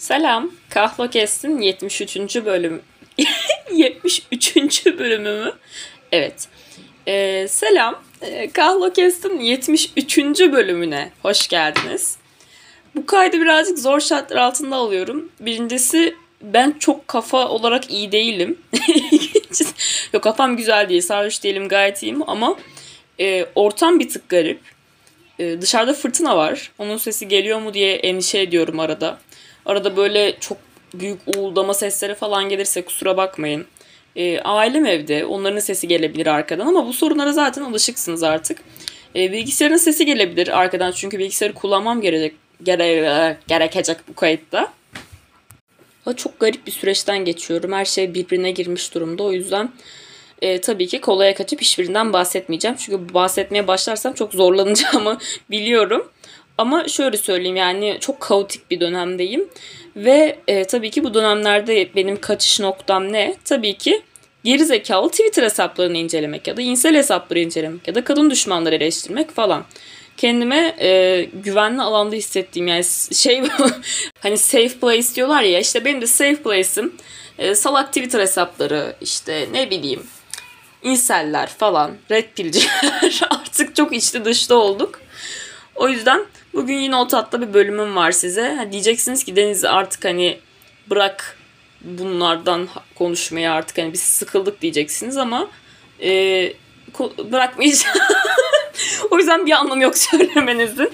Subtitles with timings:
[0.00, 0.50] Selam.
[0.70, 2.36] Kahlokest'in 73.
[2.44, 2.82] bölüm
[3.72, 4.86] 73.
[4.86, 5.52] bölümü mü?
[6.12, 6.48] Evet.
[7.08, 8.02] Ee, selam.
[8.22, 10.18] Ee, Kahlokest'in 73.
[10.40, 12.16] bölümüne hoş geldiniz.
[12.94, 15.28] Bu kaydı birazcık zor şartlar altında alıyorum.
[15.40, 18.58] Birincisi ben çok kafa olarak iyi değilim.
[20.12, 22.56] Yok kafam güzel değil, sarhoş değilim gayet iyiyim ama
[23.20, 24.60] e, ortam bir tık garip.
[25.38, 26.72] E, dışarıda fırtına var.
[26.78, 29.18] Onun sesi geliyor mu diye endişe ediyorum arada.
[29.66, 30.58] Arada böyle çok
[30.94, 33.66] büyük uğuldama sesleri falan gelirse kusura bakmayın.
[34.16, 35.24] E, ailem evde.
[35.24, 38.58] Onların sesi gelebilir arkadan ama bu sorunlara zaten alışıksınız artık.
[39.16, 44.72] E, bilgisayarın sesi gelebilir arkadan çünkü bilgisayarı kullanmam gerekecek, gere, gerekecek bu kayıtta.
[46.06, 47.72] Ama çok garip bir süreçten geçiyorum.
[47.72, 49.22] Her şey birbirine girmiş durumda.
[49.22, 49.70] O yüzden
[50.42, 52.76] e, tabii ki kolaya kaçıp hiçbirinden bahsetmeyeceğim.
[52.76, 55.18] Çünkü bahsetmeye başlarsam çok zorlanacağımı
[55.50, 56.10] biliyorum.
[56.60, 59.48] Ama şöyle söyleyeyim yani çok kaotik bir dönemdeyim.
[59.96, 63.36] Ve e, tabii ki bu dönemlerde benim kaçış noktam ne?
[63.44, 64.02] Tabii ki
[64.44, 69.30] geri zekalı Twitter hesaplarını incelemek ya da insel hesapları incelemek ya da kadın düşmanları eleştirmek
[69.30, 69.64] falan.
[70.16, 73.42] Kendime e, güvenli alanda hissettiğim yani şey
[74.20, 76.94] hani safe place diyorlar ya işte benim de safe place'im
[77.38, 80.02] e, salak Twitter hesapları işte ne bileyim
[80.82, 85.00] inseller falan red pillciler artık çok içli dışta olduk.
[85.74, 88.68] O yüzden bugün yine o tatlı bir bölümüm var size.
[88.72, 90.38] Diyeceksiniz ki Deniz artık hani
[90.90, 91.38] bırak
[91.80, 95.48] bunlardan konuşmayı artık hani biz sıkıldık diyeceksiniz ama
[96.02, 96.52] e,
[97.32, 97.98] bırakmayacağım.
[99.10, 100.90] o yüzden bir anlamı yok söylemenizin.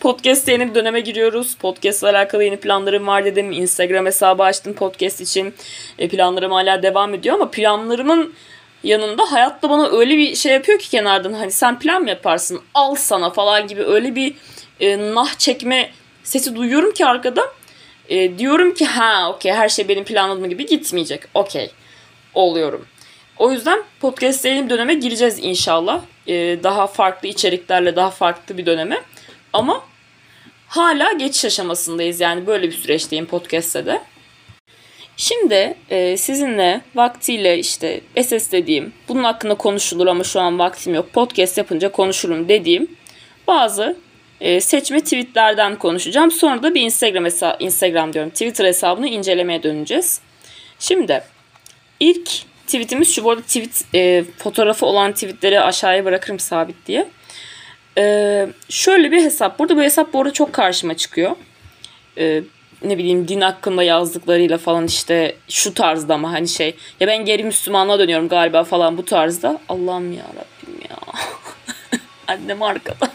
[0.00, 1.54] Podcast'te yeni bir döneme giriyoruz.
[1.54, 3.52] Podcast'la alakalı yeni planlarım var dedim.
[3.52, 5.54] Instagram hesabı açtım podcast için.
[5.98, 8.34] E, planlarım hala devam ediyor ama planlarımın
[8.84, 12.94] yanında hayatta bana öyle bir şey yapıyor ki kenardan hani sen plan mı yaparsın al
[12.94, 14.34] sana falan gibi öyle bir
[14.82, 15.90] e, nah çekme
[16.24, 17.42] sesi duyuyorum ki arkada.
[18.08, 21.22] E, diyorum ki ha okey her şey benim planladığım gibi gitmeyecek.
[21.34, 21.70] Okey
[22.34, 22.86] oluyorum.
[23.38, 26.02] O yüzden podcast bir döneme gireceğiz inşallah.
[26.26, 29.02] E, daha farklı içeriklerle daha farklı bir döneme.
[29.52, 29.84] Ama
[30.68, 34.02] hala geçiş aşamasındayız yani böyle bir süreçteyim podcast'te de.
[35.16, 41.12] Şimdi e, sizinle vaktiyle işte SS dediğim, bunun hakkında konuşulur ama şu an vaktim yok,
[41.12, 42.96] podcast yapınca konuşurum dediğim
[43.46, 43.96] bazı
[44.42, 46.30] e, seçme tweetlerden konuşacağım.
[46.30, 50.20] Sonra da bir Instagram hesabı, Instagram diyorum, Twitter hesabını incelemeye döneceğiz.
[50.78, 51.22] Şimdi
[52.00, 52.30] ilk
[52.66, 53.24] tweetimiz şu.
[53.24, 57.08] Bu arada tweet e, fotoğrafı olan tweetleri aşağıya bırakırım sabit diye.
[57.98, 59.58] E, şöyle bir hesap.
[59.58, 61.36] Burada bu hesap bu arada çok karşıma çıkıyor.
[62.18, 62.42] E,
[62.84, 67.44] ne bileyim din hakkında yazdıklarıyla falan işte şu tarzda ama hani şey ya ben geri
[67.44, 69.60] Müslümanlığa dönüyorum galiba falan bu tarzda.
[69.68, 70.96] Allah'ım ya Rabbim ya.
[72.28, 73.12] Annem arkada.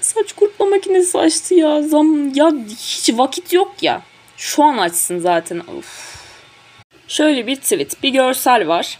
[0.00, 1.82] Saç kurutma makinesi açtı ya.
[1.82, 4.02] Zam ya hiç vakit yok ya.
[4.36, 5.58] Şu an açsın zaten.
[5.58, 6.18] Of.
[7.08, 8.02] Şöyle bir tweet.
[8.02, 8.98] Bir görsel var.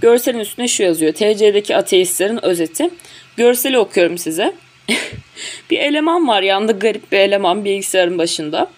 [0.00, 1.12] Görselin üstüne şu yazıyor.
[1.12, 2.90] TC'deki ateistlerin özeti.
[3.36, 4.54] Görseli okuyorum size.
[5.70, 8.70] bir eleman var yanında garip bir eleman bilgisayarın başında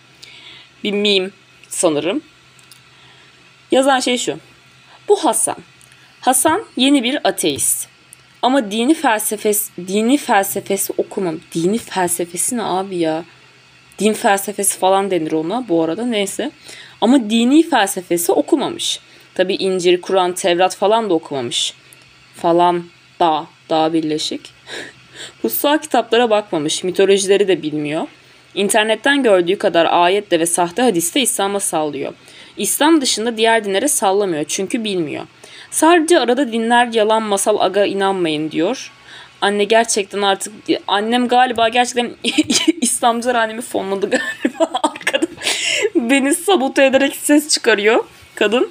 [0.84, 1.31] bir meme
[1.69, 2.22] sanırım.
[3.71, 4.38] Yazan şey şu.
[5.09, 5.56] Bu Hasan.
[6.21, 7.89] Hasan yeni bir ateist.
[8.42, 11.40] Ama dini felsefesi, dini felsefesi okumam.
[11.54, 13.24] Dini felsefesi ne abi ya?
[13.98, 16.50] Din felsefesi falan denir ona bu arada neyse.
[17.00, 19.00] Ama dini felsefesi okumamış.
[19.34, 21.74] Tabi İncil, Kur'an, Tevrat falan da okumamış.
[22.34, 22.84] Falan
[23.20, 24.50] da, daha birleşik.
[25.42, 28.06] Kutsal kitaplara bakmamış, mitolojileri de bilmiyor.
[28.54, 32.12] İnternetten gördüğü kadar ayette ve sahte hadiste İslam'a sallıyor.
[32.56, 35.26] İslam dışında diğer dinlere sallamıyor çünkü bilmiyor.
[35.70, 38.92] Sadece arada dinler yalan masal aga inanmayın diyor.
[39.41, 40.53] Anne gerçekten artık
[40.86, 42.10] annem galiba gerçekten
[42.81, 45.26] İslamcılar annemi fonladı galiba arkada.
[45.94, 48.04] Beni sabote ederek ses çıkarıyor
[48.34, 48.70] kadın.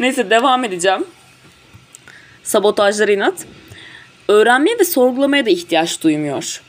[0.00, 1.04] Neyse devam edeceğim.
[2.42, 3.46] Sabotajları inat.
[4.28, 6.62] Öğrenmeye ve sorgulamaya da ihtiyaç duymuyor.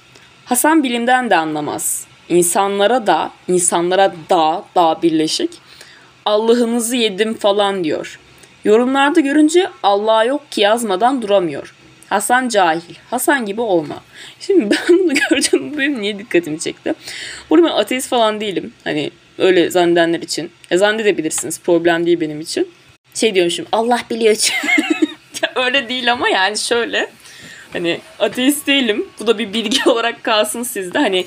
[0.45, 2.07] Hasan bilimden de anlamaz.
[2.29, 5.51] İnsanlara da, insanlara da, daha birleşik.
[6.25, 8.19] Allah'ınızı yedim falan diyor.
[8.65, 11.75] Yorumlarda görünce Allah yok ki yazmadan duramıyor.
[12.09, 12.95] Hasan cahil.
[13.09, 14.03] Hasan gibi olma.
[14.39, 15.73] Şimdi ben bunu göreceğim.
[15.73, 16.93] Bu benim niye dikkatimi çekti?
[17.49, 18.73] Burada ben ateist falan değilim.
[18.83, 20.51] Hani öyle zannedenler için.
[20.71, 21.61] E zannedebilirsiniz.
[21.61, 22.67] Problem değil benim için.
[23.13, 23.65] Şey diyormuşum.
[23.71, 24.35] Allah biliyor.
[25.55, 27.09] öyle değil ama yani şöyle.
[27.73, 29.07] Hani ateist değilim.
[29.19, 30.99] Bu da bir bilgi olarak kalsın sizde.
[30.99, 31.25] Hani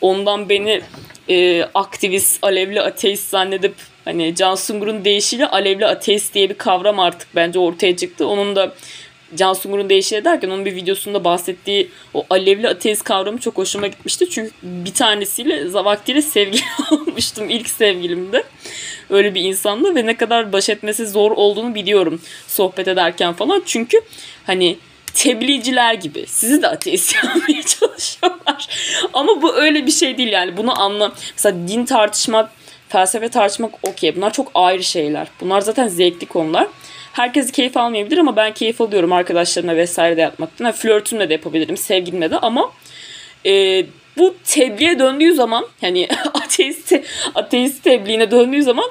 [0.00, 0.80] ondan beni
[1.28, 3.74] e, aktivist, alevli ateist zannedip
[4.08, 8.26] hani Can Sungur'un deyişiyle alevli ateist diye bir kavram artık bence ortaya çıktı.
[8.26, 8.74] Onun da
[9.36, 14.30] Can Sungur'un değişiği derken onun bir videosunda bahsettiği o alevli ateist kavramı çok hoşuma gitmişti.
[14.30, 18.44] Çünkü bir tanesiyle vaktiyle sevgili olmuştum ilk sevgilimde.
[19.10, 23.62] Öyle bir insanla ve ne kadar baş etmesi zor olduğunu biliyorum sohbet ederken falan.
[23.66, 24.00] Çünkü
[24.46, 24.76] hani
[25.14, 28.68] tebliğciler gibi sizi de ateist yapmaya çalışıyorlar.
[29.12, 30.56] Ama bu öyle bir şey değil yani.
[30.56, 31.12] Bunu anla.
[31.36, 32.50] Mesela din tartışmak,
[32.88, 34.16] felsefe tartışmak okey.
[34.16, 35.28] Bunlar çok ayrı şeyler.
[35.40, 36.68] Bunlar zaten zevkli konular.
[37.12, 40.64] Herkes keyif almayabilir ama ben keyif alıyorum arkadaşlarımla vesaire de yapmaktan.
[40.64, 42.72] Yani flörtümle de yapabilirim, sevgilimle de ama
[43.46, 43.84] e,
[44.18, 46.92] bu tebliğe döndüğü zaman hani ateist,
[47.34, 48.90] ateist tebliğine döndüğü zaman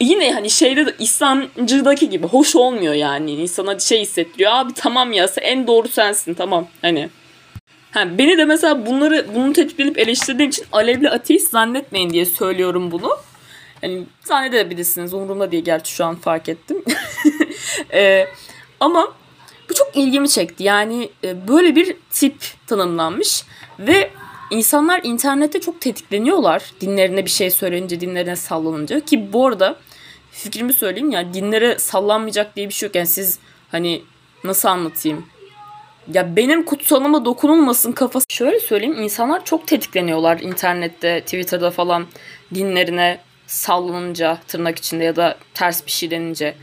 [0.00, 3.32] yine hani şeyde de İslamcıdaki gibi hoş olmuyor yani.
[3.32, 4.52] İnsana şey hissettiriyor.
[4.52, 7.08] Abi tamam ya en doğru sensin tamam hani.
[7.90, 12.90] Ha, beni de mesela bunları bunu tespit edip eleştirdiğim için alevli ateist zannetmeyin diye söylüyorum
[12.90, 13.18] bunu.
[13.82, 15.14] Yani zannedebilirsiniz.
[15.14, 16.84] Umurumda değil gerçi şu an fark ettim.
[17.92, 18.26] ee,
[18.80, 19.14] ama
[19.70, 20.64] bu çok ilgimi çekti.
[20.64, 22.36] Yani e, böyle bir tip
[22.66, 23.44] tanımlanmış
[23.78, 24.10] ve
[24.50, 26.72] insanlar internette çok tetikleniyorlar.
[26.80, 29.00] Dinlerine bir şey söylenince, dinlerine sallanınca.
[29.00, 29.76] Ki bu arada
[30.30, 32.96] fikrimi söyleyeyim ya dinlere sallanmayacak diye bir şey yok.
[32.96, 33.38] Yani siz
[33.70, 34.02] hani
[34.44, 35.26] nasıl anlatayım?
[36.12, 38.26] Ya benim kutsalıma dokunulmasın kafası.
[38.28, 42.06] Şöyle söyleyeyim insanlar çok tetikleniyorlar internette, Twitter'da falan
[42.54, 46.54] dinlerine sallanınca tırnak içinde ya da ters bir şey denince.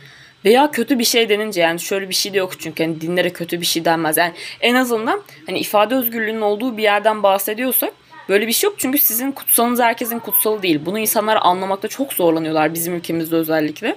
[0.45, 3.61] Veya kötü bir şey denince yani şöyle bir şey de yok çünkü hani dinlere kötü
[3.61, 4.17] bir şey denmez.
[4.17, 7.93] Yani en azından hani ifade özgürlüğünün olduğu bir yerden bahsediyorsak
[8.29, 10.79] böyle bir şey yok çünkü sizin kutsalınız herkesin kutsalı değil.
[10.85, 13.95] Bunu insanlar anlamakta çok zorlanıyorlar bizim ülkemizde özellikle.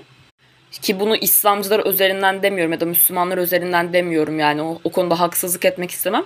[0.83, 5.65] Ki bunu İslamcılar üzerinden demiyorum ya da Müslümanlar üzerinden demiyorum yani o, o konuda haksızlık
[5.65, 6.25] etmek istemem.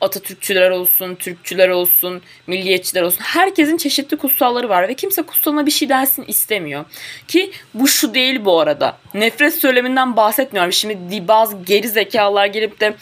[0.00, 5.88] Atatürkçüler olsun, Türkçüler olsun, milliyetçiler olsun herkesin çeşitli kutsalları var ve kimse kutsalına bir şey
[5.88, 6.84] dersin istemiyor.
[7.28, 8.98] Ki bu şu değil bu arada.
[9.14, 10.72] Nefret söyleminden bahsetmiyorum.
[10.72, 12.94] Şimdi bazı geri zekalar gelip de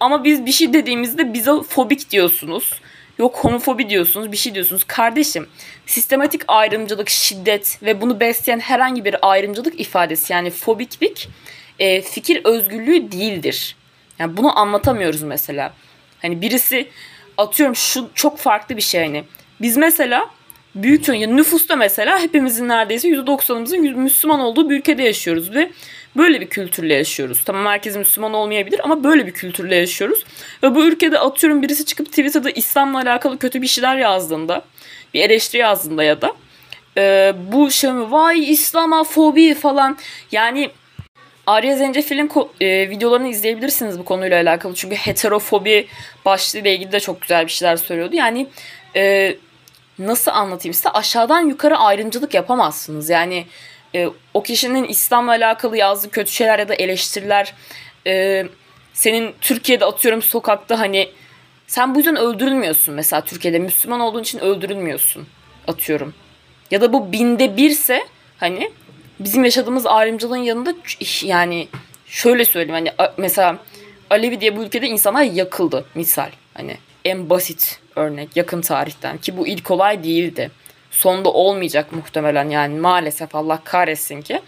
[0.00, 2.80] ama biz bir şey dediğimizde bize fobik diyorsunuz.
[3.18, 4.84] Yok homofobi diyorsunuz, bir şey diyorsunuz.
[4.84, 5.48] Kardeşim,
[5.86, 11.28] sistematik ayrımcılık, şiddet ve bunu besleyen herhangi bir ayrımcılık ifadesi yani fobiklik
[11.78, 13.76] e, fikir özgürlüğü değildir.
[14.18, 15.72] Yani bunu anlatamıyoruz mesela.
[16.22, 16.88] Hani birisi
[17.38, 19.24] atıyorum şu çok farklı bir şey hani.
[19.60, 20.30] Biz mesela
[20.74, 25.70] büyük çoğun yani nüfusta mesela hepimizin neredeyse %90'ımızın Müslüman olduğu bir ülkede yaşıyoruz ve
[26.16, 27.42] böyle bir kültürle yaşıyoruz.
[27.44, 30.24] Tamam herkes Müslüman olmayabilir ama böyle bir kültürle yaşıyoruz.
[30.62, 34.62] Ve bu ülkede atıyorum birisi çıkıp Twitter'da İslam'la alakalı kötü bir şeyler yazdığında,
[35.14, 36.32] bir eleştiri yazdığında ya da
[36.96, 39.98] e, bu şey mi vay İslam'a fobi falan
[40.32, 40.70] yani
[41.46, 42.30] Arya Zencefil'in
[42.60, 44.74] e, videolarını izleyebilirsiniz bu konuyla alakalı.
[44.74, 45.86] Çünkü heterofobi
[46.24, 48.16] başlığıyla ilgili de çok güzel bir şeyler söylüyordu.
[48.16, 48.46] Yani
[48.96, 49.34] e,
[49.98, 53.10] nasıl anlatayım size aşağıdan yukarı ayrımcılık yapamazsınız.
[53.10, 53.46] Yani
[53.94, 57.54] e, o kişinin İslam'la alakalı yazdığı kötü şeyler ya da eleştiriler
[58.06, 58.44] e,
[58.92, 61.08] senin Türkiye'de atıyorum sokakta hani
[61.66, 65.26] sen bu yüzden öldürülmüyorsun mesela Türkiye'de Müslüman olduğun için öldürülmüyorsun
[65.68, 66.14] atıyorum.
[66.70, 68.06] Ya da bu binde birse
[68.38, 68.70] hani
[69.20, 70.74] bizim yaşadığımız ayrımcılığın yanında
[71.22, 71.68] yani
[72.06, 73.58] şöyle söyleyeyim hani mesela
[74.10, 76.30] Alevi diye bu ülkede insanlar yakıldı misal.
[76.54, 80.50] Hani en basit örnek yakın tarihten ki bu ilk olay değildi.
[80.90, 84.40] Sonda olmayacak muhtemelen yani maalesef Allah kahretsin ki.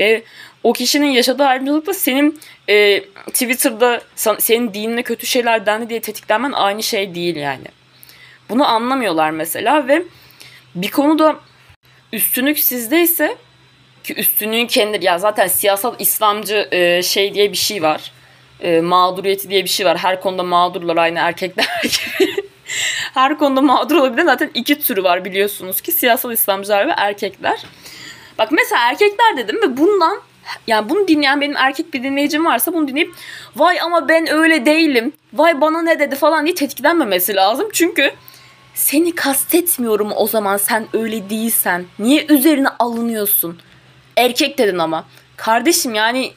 [0.00, 0.22] Ve
[0.62, 4.00] o kişinin yaşadığı ayrımcılıkla senin e, Twitter'da
[4.38, 7.66] senin dinine kötü şeyler dendi diye tetiklenmen aynı şey değil yani.
[8.48, 10.02] Bunu anlamıyorlar mesela ve
[10.74, 11.36] bir konuda
[12.12, 13.36] üstünlük sizdeyse
[14.04, 18.12] ki üstünlüğün kendileri ya zaten siyasal İslamcı e, şey diye bir şey var.
[18.60, 19.98] E, mağduriyeti diye bir şey var.
[19.98, 22.45] Her konuda mağdurlar aynı erkekler gibi.
[23.14, 24.24] Her konuda mağdur olabilir.
[24.24, 27.62] Zaten iki türü var biliyorsunuz ki siyasal İslamcılar ve erkekler.
[28.38, 30.20] Bak mesela erkekler dedim ve bundan
[30.66, 33.14] yani bunu dinleyen benim erkek bir dinleyicim varsa bunu dinleyip
[33.56, 35.12] vay ama ben öyle değilim.
[35.32, 37.68] Vay bana ne dedi falan diye tetiklenmemesi lazım.
[37.72, 38.12] Çünkü
[38.74, 41.84] seni kastetmiyorum o zaman sen öyle değilsen.
[41.98, 43.60] Niye üzerine alınıyorsun?
[44.16, 45.04] Erkek dedin ama.
[45.36, 46.32] Kardeşim yani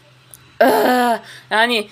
[0.62, 1.20] ee,
[1.50, 1.88] yani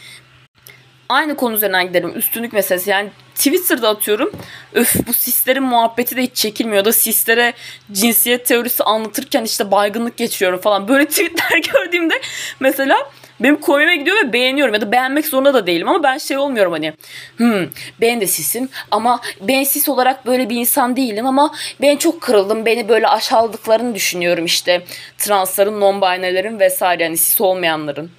[1.10, 2.12] aynı konu üzerinden gidelim.
[2.16, 2.90] Üstünlük meselesi.
[2.90, 4.32] Yani Twitter'da atıyorum.
[4.74, 6.86] Öf bu sislerin muhabbeti de hiç çekilmiyor.
[6.86, 7.54] Da sislere
[7.92, 10.88] cinsiyet teorisi anlatırken işte baygınlık geçiyorum falan.
[10.88, 12.22] Böyle tweetler gördüğümde
[12.60, 12.98] mesela
[13.40, 16.72] benim komiğime gidiyor ve beğeniyorum ya da beğenmek zorunda da değilim ama ben şey olmuyorum
[16.72, 16.94] hani
[17.38, 17.68] hmm,
[18.02, 22.66] ben de sisim ama ben sis olarak böyle bir insan değilim ama ben çok kırıldım
[22.66, 24.82] beni böyle aşağıladıklarını düşünüyorum işte
[25.18, 28.12] transların non-binary'lerin vesaire yani sis olmayanların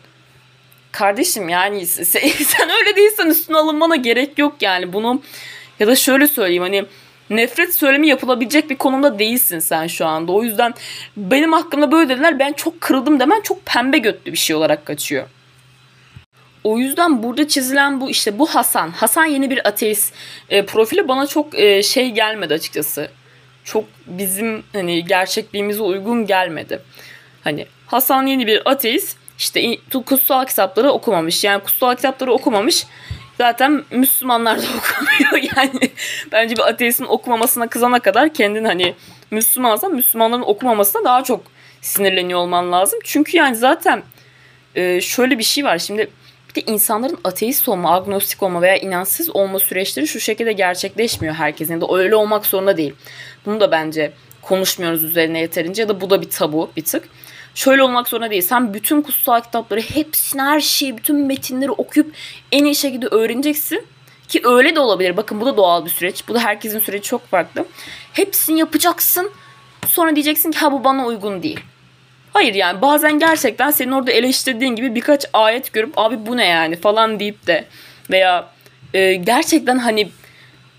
[0.92, 5.22] kardeşim yani sen, sen öyle değilsen üstüne alınmana gerek yok yani bunu
[5.80, 6.84] ya da şöyle söyleyeyim hani
[7.30, 10.32] nefret söylemi yapılabilecek bir konumda değilsin sen şu anda.
[10.32, 10.74] O yüzden
[11.16, 15.26] benim hakkımda böyle dediler ben çok kırıldım demen çok pembe götlü bir şey olarak kaçıyor.
[16.64, 18.90] o yüzden burada çizilen bu işte bu Hasan.
[18.90, 20.14] Hasan yeni bir ateist
[20.50, 23.10] e, profili bana çok e, şey gelmedi açıkçası.
[23.64, 26.82] Çok bizim hani gerçekliğimize uygun gelmedi.
[27.44, 29.17] Hani Hasan yeni bir ateist.
[29.38, 31.44] İşte kutsal kitapları okumamış.
[31.44, 32.86] Yani kutsal kitapları okumamış.
[33.38, 35.50] Zaten Müslümanlar da okumuyor.
[35.56, 35.90] Yani
[36.32, 38.94] bence bir ateistin okumamasına kızana kadar kendin hani
[39.30, 41.40] Müslümansan Müslümanların okumamasına daha çok
[41.80, 42.98] sinirleniyor olman lazım.
[43.04, 44.02] Çünkü yani zaten
[44.74, 45.78] e, şöyle bir şey var.
[45.78, 46.10] Şimdi
[46.48, 51.74] bir de insanların ateist olma, agnostik olma veya inançsız olma süreçleri şu şekilde gerçekleşmiyor herkesin.
[51.74, 52.94] Ya da öyle olmak zorunda değil.
[53.46, 57.08] Bunu da bence konuşmuyoruz üzerine yeterince ya da bu da bir tabu bir tık.
[57.58, 58.42] Şöyle olmak zorunda değil.
[58.42, 62.14] Sen bütün kutsal kitapları, hepsini, her şeyi, bütün metinleri okuyup
[62.52, 63.86] en iyi şekilde öğreneceksin.
[64.28, 65.16] Ki öyle de olabilir.
[65.16, 66.28] Bakın bu da doğal bir süreç.
[66.28, 67.66] Bu da herkesin süreci çok farklı.
[68.12, 69.30] Hepsini yapacaksın.
[69.86, 71.60] Sonra diyeceksin ki ha bu bana uygun değil.
[72.32, 76.76] Hayır yani bazen gerçekten senin orada eleştirdiğin gibi birkaç ayet görüp abi bu ne yani
[76.76, 77.64] falan deyip de
[78.10, 78.48] veya
[78.94, 80.08] e, gerçekten hani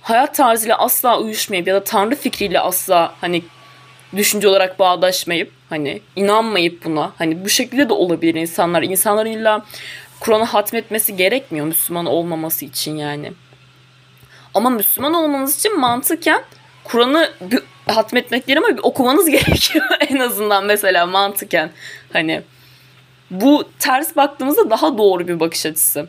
[0.01, 3.43] hayat tarzıyla asla uyuşmayıp ya da tanrı fikriyle asla hani
[4.15, 8.83] düşünce olarak bağdaşmayıp hani inanmayıp buna hani bu şekilde de olabilir insanlar.
[8.83, 9.65] İnsanların illa
[10.19, 13.31] Kur'an'ı hatmetmesi gerekmiyor Müslüman olmaması için yani.
[14.53, 16.41] Ama Müslüman olmanız için mantıken
[16.83, 17.29] Kur'an'ı
[17.87, 21.71] hatmetmek değil ama bir okumanız gerekiyor en azından mesela mantıken.
[22.13, 22.41] Hani
[23.31, 26.07] bu ters baktığımızda daha doğru bir bakış açısı.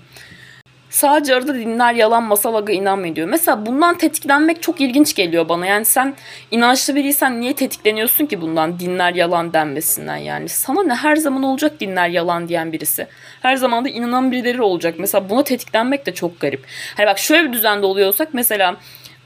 [0.90, 3.28] Sadece arada dinler yalan masal aga inanmayın diyor.
[3.28, 5.66] Mesela bundan tetiklenmek çok ilginç geliyor bana.
[5.66, 6.14] Yani sen
[6.50, 10.48] inançlı biriysen niye tetikleniyorsun ki bundan dinler yalan denmesinden yani.
[10.48, 13.06] Sana ne her zaman olacak dinler yalan diyen birisi.
[13.42, 14.94] Her zaman da inanan birileri olacak.
[14.98, 16.64] Mesela buna tetiklenmek de çok garip.
[16.96, 18.76] Hani bak şöyle bir düzende oluyorsak mesela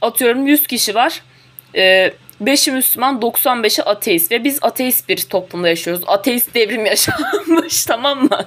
[0.03, 1.23] atıyorum 100 kişi var.
[1.77, 6.05] Ee, 5'i Müslüman 95'i ateist ve biz ateist bir toplumda yaşıyoruz.
[6.07, 8.47] Ateist devrim yaşanmış tamam mı?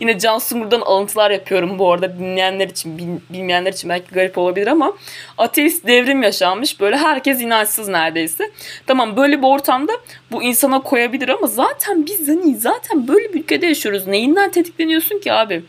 [0.00, 4.92] Yine Can Sungur'dan alıntılar yapıyorum bu arada dinleyenler için bilmeyenler için belki garip olabilir ama
[5.38, 8.50] ateist devrim yaşanmış böyle herkes inançsız neredeyse.
[8.86, 9.92] Tamam böyle bir ortamda
[10.32, 14.06] bu insana koyabilir ama zaten biz hani zaten böyle bir ülkede yaşıyoruz.
[14.06, 15.62] Neyinden tetikleniyorsun ki abi?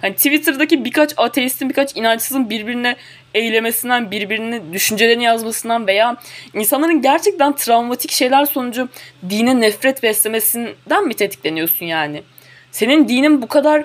[0.00, 2.96] Hani Twitter'daki birkaç ateistin, birkaç inançsızın birbirine
[3.34, 6.16] eylemesinden, birbirine düşüncelerini yazmasından veya
[6.54, 8.88] insanların gerçekten travmatik şeyler sonucu
[9.30, 12.22] dine nefret beslemesinden mi tetikleniyorsun yani?
[12.70, 13.84] Senin dinin bu kadar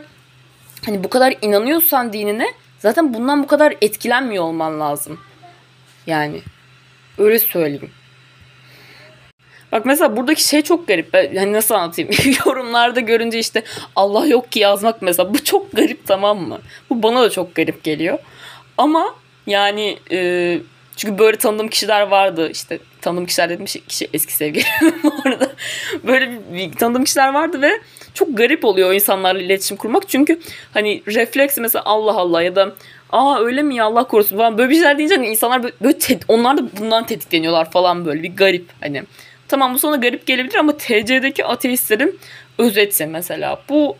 [0.86, 2.48] hani bu kadar inanıyorsan dinine
[2.80, 5.20] zaten bundan bu kadar etkilenmiyor olman lazım.
[6.08, 6.42] Yani
[7.18, 7.92] öyle söyleyeyim.
[9.72, 11.14] Bak mesela buradaki şey çok garip.
[11.14, 12.12] Ben, hani nasıl anlatayım?
[12.46, 13.64] Yorumlarda görünce işte
[13.96, 15.34] Allah yok ki yazmak mesela.
[15.34, 16.60] Bu çok garip tamam mı?
[16.90, 18.20] Bu bana da çok garip geliyor.
[18.78, 19.16] Ama
[19.48, 20.60] yani e,
[20.96, 22.50] çünkü böyle tanıdığım kişiler vardı.
[22.52, 24.68] İşte tanıdığım kişiler dedim kişi eski sevgilim
[25.04, 25.52] bu arada.
[26.04, 27.72] Böyle bir, tanıdığım kişiler vardı ve
[28.14, 30.10] çok garip oluyor o insanlarla iletişim kurmak.
[30.10, 30.40] Çünkü
[30.74, 32.74] hani refleks mesela Allah Allah ya da
[33.12, 35.98] aa öyle mi ya Allah korusun falan böyle bir şeyler deyince hani insanlar böyle, böyle
[36.28, 39.04] onlar da bundan tetikleniyorlar falan böyle bir garip hani.
[39.48, 42.20] Tamam bu sana garip gelebilir ama TC'deki ateistlerin
[42.58, 43.62] özeti mesela.
[43.70, 43.98] Bu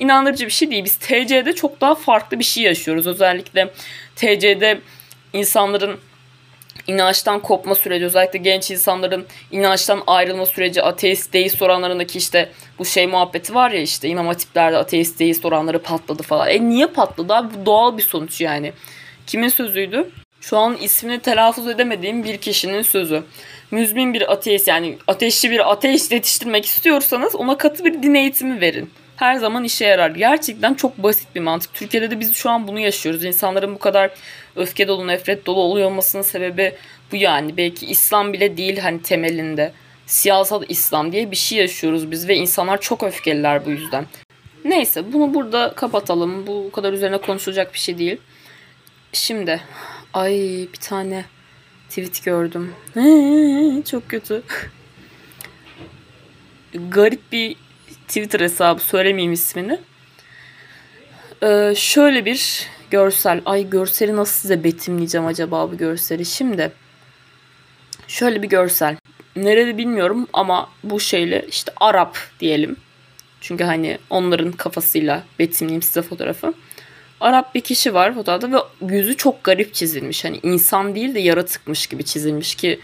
[0.00, 0.84] inandırıcı bir şey değil.
[0.84, 3.06] Biz TC'de çok daha farklı bir şey yaşıyoruz.
[3.06, 3.70] Özellikle
[4.16, 4.80] TC'de
[5.32, 6.00] insanların
[6.86, 13.06] inançtan kopma süreci özellikle genç insanların inançtan ayrılma süreci ateist deist oranlarındaki işte bu şey
[13.06, 16.48] muhabbeti var ya işte imam hatiplerde ateist deist oranları patladı falan.
[16.48, 18.72] E niye patladı abi bu doğal bir sonuç yani.
[19.26, 20.10] Kimin sözüydü?
[20.40, 23.22] Şu an ismini telaffuz edemediğim bir kişinin sözü.
[23.70, 28.90] Müzmin bir ateist yani ateşli bir ateist yetiştirmek istiyorsanız ona katı bir din eğitimi verin
[29.16, 30.10] her zaman işe yarar.
[30.10, 31.74] Gerçekten çok basit bir mantık.
[31.74, 33.24] Türkiye'de de biz şu an bunu yaşıyoruz.
[33.24, 34.10] İnsanların bu kadar
[34.56, 36.74] öfke dolu, nefret dolu oluyor olmasının sebebi
[37.12, 37.56] bu yani.
[37.56, 39.72] Belki İslam bile değil hani temelinde.
[40.06, 44.06] Siyasal İslam diye bir şey yaşıyoruz biz ve insanlar çok öfkeliler bu yüzden.
[44.64, 46.46] Neyse bunu burada kapatalım.
[46.46, 48.16] Bu kadar üzerine konuşulacak bir şey değil.
[49.12, 49.60] Şimdi
[50.14, 50.32] ay
[50.72, 51.24] bir tane
[51.88, 52.74] tweet gördüm.
[53.90, 54.42] çok kötü.
[56.74, 57.56] Garip bir
[58.08, 59.80] Twitter hesabı söylemeyeyim ismini.
[61.42, 63.40] Ee, şöyle bir görsel.
[63.46, 66.24] Ay görseli nasıl size betimleyeceğim acaba bu görseli.
[66.24, 66.72] Şimdi
[68.08, 68.96] şöyle bir görsel.
[69.36, 72.76] Nerede bilmiyorum ama bu şeyle işte Arap diyelim.
[73.40, 76.54] Çünkü hani onların kafasıyla betimleyeyim size fotoğrafı.
[77.20, 78.58] Arap bir kişi var fotoğrafta ve
[78.94, 80.24] yüzü çok garip çizilmiş.
[80.24, 82.80] Hani insan değil de yaratıkmış gibi çizilmiş ki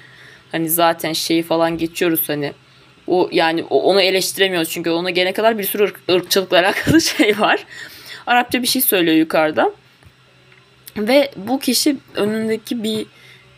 [0.52, 2.52] hani zaten şeyi falan geçiyoruz hani
[3.12, 7.64] o yani onu eleştiremiyoruz çünkü ona gene kadar bir sürü ırk, ırkçılıkla alakalı şey var.
[8.26, 9.72] Arapça bir şey söylüyor yukarıda.
[10.96, 13.06] Ve bu kişi önündeki bir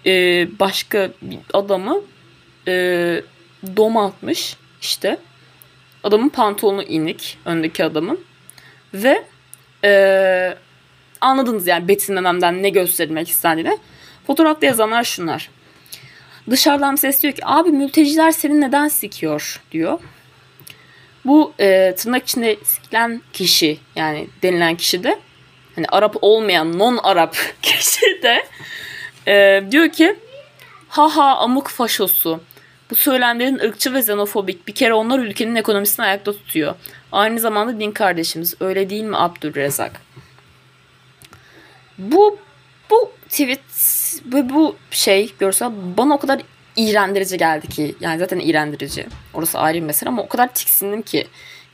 [0.07, 2.01] e, başka bir adamı
[2.69, 2.73] e,
[3.77, 5.19] dom atmış işte.
[6.03, 8.21] Adamın pantolonu inik öndeki adamın.
[8.95, 9.25] Ve
[9.85, 10.55] Ee,
[11.21, 13.79] anladınız yani betimlememden ne gösterilmek istendiğini.
[14.27, 15.51] Fotoğrafta yazanlar şunlar.
[16.51, 19.99] Dışarıdan ses diyor ki abi mülteciler seni neden sikiyor diyor.
[21.25, 25.19] Bu e, tırnak içinde sikilen kişi yani denilen kişi de
[25.75, 28.47] hani Arap olmayan non Arap kişi de
[29.29, 30.17] e, diyor ki
[30.89, 32.41] haha amuk faşosu.
[32.91, 34.69] Bu söylemlerin ırkçı ve xenofobik.
[34.69, 36.75] Bir kere onlar ülkenin ekonomisini ayakta tutuyor.
[37.13, 38.55] Aynı zamanda din kardeşimiz.
[38.61, 40.01] Öyle değil mi Abdülrezak?
[41.99, 42.39] Bu
[42.91, 43.61] bu tweet
[44.27, 46.41] ve bu şey görsel bana o kadar
[46.77, 47.95] iğrendirici geldi ki.
[48.01, 49.07] Yani zaten iğrendirici.
[49.35, 51.27] Orası ayrı bir mesele ama o kadar tiksindim ki.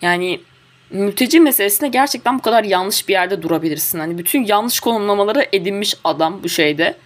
[0.02, 0.40] Yani
[0.90, 3.99] mülteci meselesinde gerçekten bu kadar yanlış bir yerde durabilirsin.
[3.99, 6.97] Hani bütün yanlış konumlamaları edinmiş adam bu şeyde.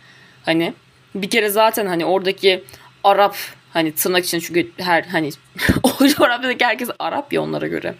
[0.44, 0.74] Hani
[1.14, 2.64] bir kere zaten hani oradaki
[3.04, 3.36] Arap
[3.72, 5.30] hani tırnak için çünkü her hani
[5.82, 7.94] o coğrafyadaki herkes Arap ya onlara göre.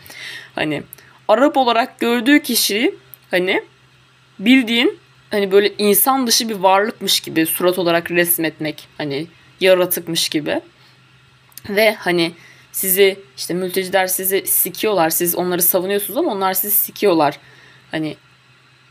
[0.55, 0.83] Hani
[1.29, 2.95] Arap olarak gördüğü kişiyi
[3.31, 3.63] hani
[4.39, 4.99] bildiğin
[5.31, 9.27] hani böyle insan dışı bir varlıkmış gibi surat olarak resmetmek hani
[9.61, 10.61] yaratıkmış gibi.
[11.69, 12.33] Ve hani
[12.73, 15.11] sizi işte mülteciler sizi sikiyorlar.
[15.11, 17.39] Siz onları savunuyorsunuz ama onlar sizi sikiyorlar.
[17.91, 18.17] Hani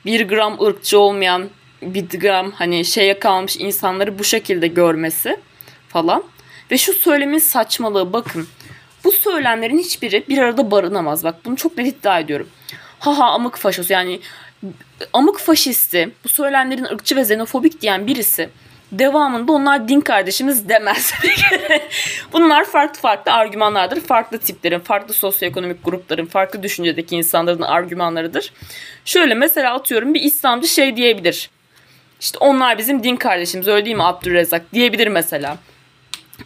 [0.06, 1.50] bir gram ırkçı olmayan
[1.82, 5.38] bir gram hani şeye kalmış insanları bu şekilde görmesi
[5.88, 6.24] falan.
[6.72, 8.48] Ve şu söylemin saçmalığı bakın.
[9.04, 11.24] Bu söylemlerin hiçbiri bir arada barınamaz.
[11.24, 12.50] Bak bunu çok net iddia ediyorum.
[13.00, 14.20] Haha amık faşos yani
[15.14, 18.50] amık faşisti bu söylemlerin ırkçı ve xenofobik diyen birisi
[19.00, 21.14] devamında onlar din kardeşimiz demez.
[22.34, 24.02] Bunlar farklı farklı argümanlardır.
[24.02, 28.54] Farklı tiplerin, farklı sosyoekonomik grupların, farklı düşüncedeki insanların argümanlarıdır.
[29.06, 31.50] Şöyle mesela atıyorum bir İslamcı şey diyebilir.
[32.20, 35.58] İşte onlar bizim din kardeşimiz öyle değil mi Abdülrezzak diyebilir mesela.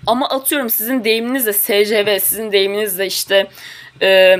[0.07, 3.47] Ama atıyorum sizin deyiminizle SCV, sizin deyiminizle işte
[4.01, 4.37] e,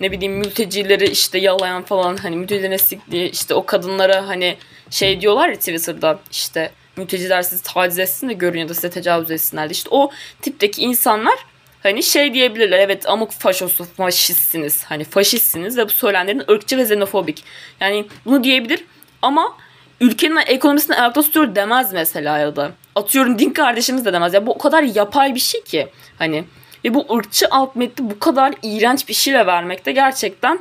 [0.00, 4.56] ne bileyim mültecileri işte yalayan falan hani mültecilerin sikliği işte o kadınlara hani
[4.90, 9.30] şey diyorlar ya Twitter'da işte mülteciler sizi taciz etsin de görün ya da size tecavüz
[9.30, 9.70] etsinler.
[9.70, 10.10] İşte o
[10.42, 11.38] tipteki insanlar
[11.82, 17.44] hani şey diyebilirler evet amuk faşosu faşistsiniz hani faşistsiniz ve bu söylemlerin ırkçı ve xenofobik.
[17.80, 18.84] Yani bunu diyebilir
[19.22, 19.56] ama
[20.00, 22.72] ülkenin ekonomisini ayakta tutuyor demez mesela ya da.
[22.94, 24.34] Atıyorum din kardeşimiz de demez.
[24.34, 25.88] Ya bu o kadar yapay bir şey ki.
[26.18, 26.44] Hani
[26.84, 30.58] ve bu ırkçı alt metni bu kadar iğrenç bir şeyle vermekte gerçekten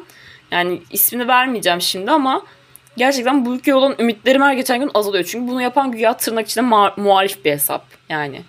[0.52, 2.42] yani ismini vermeyeceğim şimdi ama
[2.98, 5.24] gerçekten bu ülkeye olan ümitlerim her geçen gün azalıyor.
[5.24, 6.66] Çünkü bunu yapan güya tırnak içinde
[6.98, 8.42] muhalif bir hesap yani.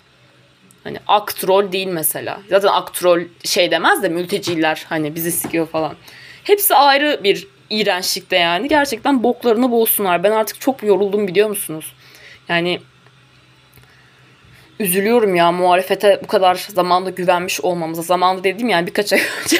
[0.83, 2.39] Hani aktrol değil mesela.
[2.49, 5.93] Zaten aktrol şey demez de mülteciler hani bizi sikiyor falan.
[6.43, 8.67] Hepsi ayrı bir iğrençlikte yani.
[8.67, 10.23] Gerçekten boklarını boğsunlar.
[10.23, 11.93] Ben artık çok yoruldum biliyor musunuz?
[12.49, 12.79] Yani
[14.81, 18.01] üzülüyorum ya muhalefete bu kadar zamanda güvenmiş olmamıza.
[18.01, 19.57] Zamanda dedim yani birkaç ay önce.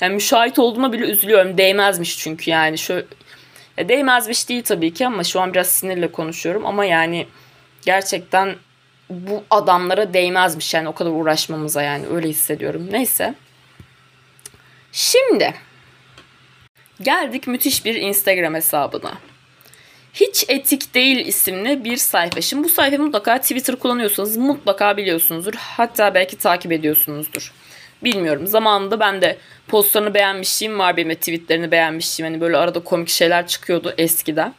[0.00, 1.58] yani müşahit olduğuma bile üzülüyorum.
[1.58, 2.78] Değmezmiş çünkü yani.
[2.78, 3.06] Şöyle,
[3.78, 6.66] değmezmiş değil tabii ki ama şu an biraz sinirle konuşuyorum.
[6.66, 7.26] Ama yani
[7.82, 8.56] gerçekten
[9.10, 12.88] bu adamlara değmezmiş yani o kadar uğraşmamıza yani öyle hissediyorum.
[12.90, 13.34] Neyse.
[14.92, 15.54] Şimdi
[17.00, 19.12] geldik müthiş bir Instagram hesabına.
[20.14, 22.40] Hiç Etik Değil isimli bir sayfa.
[22.40, 25.54] Şimdi bu sayfayı mutlaka Twitter kullanıyorsanız mutlaka biliyorsunuzdur.
[25.54, 27.52] Hatta belki takip ediyorsunuzdur.
[28.04, 28.46] Bilmiyorum.
[28.46, 32.32] Zamanında ben de postlarını beğenmişliğim var benim de tweetlerini beğenmişliğim.
[32.32, 34.54] Hani böyle arada komik şeyler çıkıyordu eskiden.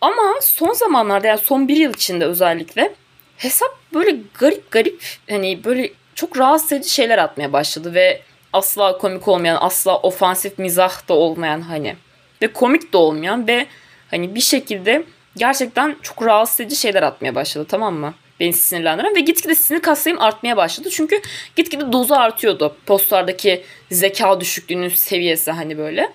[0.00, 2.94] Ama son zamanlarda yani son bir yıl içinde özellikle
[3.36, 9.28] hesap böyle garip garip hani böyle çok rahatsız edici şeyler atmaya başladı ve asla komik
[9.28, 11.96] olmayan, asla ofansif mizah da olmayan hani
[12.42, 13.66] ve komik de olmayan ve
[14.14, 15.04] hani bir şekilde
[15.36, 18.14] gerçekten çok rahatsız edici şeyler atmaya başladı tamam mı?
[18.40, 20.88] Beni sinirlendiren ve gitgide sinir kaslayım artmaya başladı.
[20.92, 21.20] Çünkü
[21.56, 26.12] gitgide dozu artıyordu postlardaki zeka düşüklüğünün seviyesi hani böyle.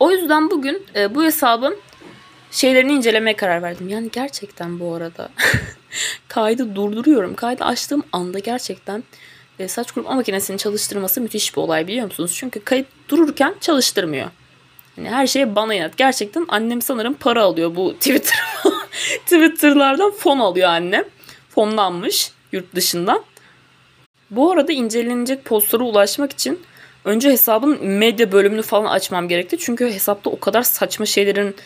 [0.00, 1.78] O yüzden bugün e, bu hesabın
[2.50, 3.88] şeylerini incelemeye karar verdim.
[3.88, 5.28] Yani gerçekten bu arada
[6.28, 7.34] kaydı durduruyorum.
[7.34, 9.04] Kaydı açtığım anda gerçekten
[9.58, 12.34] e, saç kurutma makinesini çalıştırması müthiş bir olay biliyor musunuz?
[12.36, 14.30] Çünkü kayıt dururken çalıştırmıyor.
[14.96, 15.96] Yani her şeye bana inat.
[15.96, 18.38] Gerçekten annem sanırım para alıyor bu Twitter
[19.24, 21.04] Twitter'lardan fon alıyor annem.
[21.48, 23.24] Fonlanmış yurt dışından.
[24.30, 26.60] Bu arada incelenecek postlara ulaşmak için
[27.04, 29.56] önce hesabın medya bölümünü falan açmam gerekti.
[29.60, 31.56] Çünkü hesapta o kadar saçma şeylerin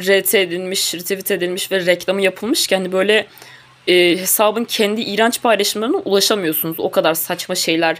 [0.00, 3.26] RT edilmiş, retweet edilmiş ve reklamı yapılmış ki hani böyle
[3.86, 6.80] e, hesabın kendi iğrenç paylaşımlarına ulaşamıyorsunuz.
[6.80, 7.96] O kadar saçma şeyler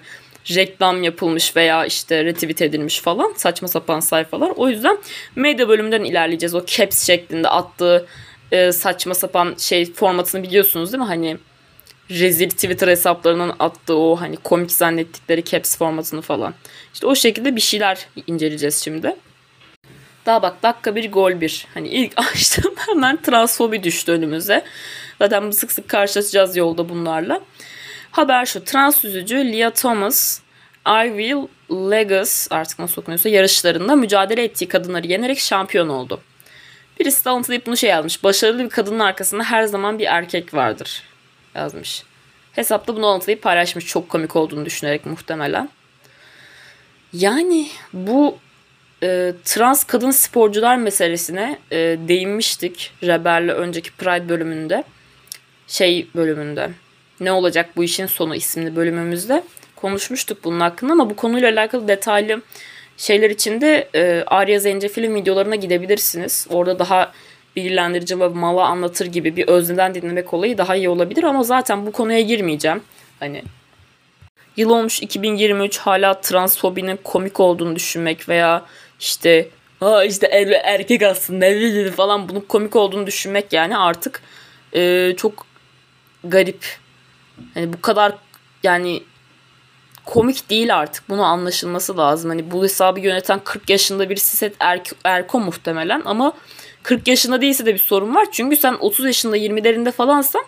[0.54, 4.52] reklam yapılmış veya işte retweet edilmiş falan saçma sapan sayfalar.
[4.56, 4.98] O yüzden
[5.36, 6.54] medya bölümünden ilerleyeceğiz.
[6.54, 8.06] O caps şeklinde attığı
[8.52, 11.06] e, saçma sapan şey formatını biliyorsunuz değil mi?
[11.06, 11.36] Hani
[12.10, 16.54] rezil Twitter hesaplarının attığı o hani komik zannettikleri caps formatını falan.
[16.94, 19.16] İşte o şekilde bir şeyler inceleyeceğiz şimdi.
[20.26, 21.66] Daha bak dakika bir gol bir.
[21.74, 24.64] Hani ilk açtım hemen transfobi düştü önümüze.
[25.18, 27.40] Zaten sık sık karşılaşacağız yolda bunlarla.
[28.16, 28.64] Haber şu.
[28.64, 30.40] Trans yüzücü Leah Thomas
[30.86, 31.34] Ivy
[31.70, 36.20] Legas artık nasıl okunuyorsa yarışlarında mücadele ettiği kadınları yenerek şampiyon oldu.
[37.00, 38.24] Birisi de alıntılayıp bunu şey yazmış.
[38.24, 41.02] Başarılı bir kadının arkasında her zaman bir erkek vardır
[41.54, 42.02] yazmış.
[42.52, 43.86] Hesapta bunu alıntılayıp paylaşmış.
[43.86, 45.68] Çok komik olduğunu düşünerek muhtemelen.
[47.12, 48.38] Yani bu
[49.02, 51.76] e, trans kadın sporcular meselesine e,
[52.08, 54.84] değinmiştik Rebel'le önceki Pride bölümünde.
[55.68, 56.70] Şey bölümünde.
[57.20, 59.42] Ne olacak bu işin sonu isimli bölümümüzde
[59.76, 62.42] konuşmuştuk bunun hakkında ama bu konuyla alakalı detaylı
[62.96, 66.46] şeyler için de e, Arya Zencefil'in videolarına gidebilirsiniz.
[66.50, 67.12] Orada daha
[67.56, 71.92] bilgilendirici ve mala anlatır gibi bir özneden dinlemek olayı daha iyi olabilir ama zaten bu
[71.92, 72.82] konuya girmeyeceğim.
[73.20, 73.42] Hani
[74.56, 78.62] yıl olmuş 2023 hala transfobinin komik olduğunu düşünmek veya
[79.00, 79.48] işte
[79.80, 84.22] ha işte er, erkek aslında falan bunun komik olduğunu düşünmek yani artık
[84.74, 85.46] e, çok
[86.24, 86.85] garip.
[87.54, 88.14] Hani bu kadar
[88.62, 89.02] yani
[90.04, 91.08] komik değil artık.
[91.08, 92.30] Bunu anlaşılması lazım.
[92.30, 96.32] Hani bu hesabı yöneten 40 yaşında bir Siset Erko, Erko muhtemelen ama
[96.82, 98.26] 40 yaşında değilse de bir sorun var.
[98.32, 100.44] Çünkü sen 30 yaşında 20'lerinde falansan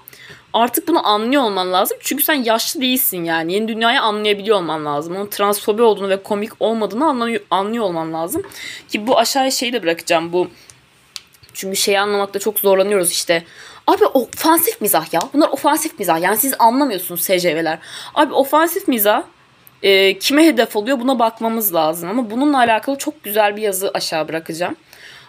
[0.52, 1.98] artık bunu anlıyor olman lazım.
[2.00, 3.52] Çünkü sen yaşlı değilsin yani.
[3.52, 5.16] Yeni dünyayı anlayabiliyor olman lazım.
[5.16, 8.42] Onun transfobi olduğunu ve komik olmadığını anlıyor, anlıyor olman lazım.
[8.88, 10.32] Ki bu aşağıya şeyi de bırakacağım.
[10.32, 10.48] Bu
[11.54, 13.44] çünkü şeyi anlamakta çok zorlanıyoruz işte.
[13.88, 15.20] Abi ofansif mizah ya.
[15.34, 16.20] Bunlar ofansif mizah.
[16.20, 17.78] Yani siz anlamıyorsunuz SCV'ler.
[18.14, 19.22] Abi ofansif mizah
[19.82, 22.10] e, kime hedef oluyor buna bakmamız lazım.
[22.10, 24.76] Ama bununla alakalı çok güzel bir yazı aşağı bırakacağım.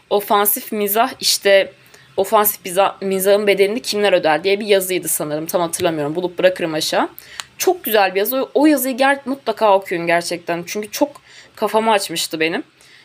[0.10, 1.74] Ofansif mizah işte
[2.18, 5.46] ofansif mizah, mizahın bedelini kimler öder diye bir yazıydı sanırım.
[5.46, 6.16] Tam hatırlamıyorum.
[6.16, 7.10] Bulup bırakırım aşağı.
[7.58, 8.50] Çok güzel bir yazı.
[8.54, 10.64] O yazıyı ger mutlaka okuyun gerçekten.
[10.68, 11.22] Çünkü çok
[11.56, 12.64] kafamı açmıştı benim.